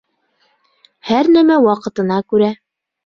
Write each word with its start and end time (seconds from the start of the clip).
Һәр 1.11 1.29
нәмә 1.35 1.59
ваҡытына 1.67 2.21
күрә. 2.33 2.51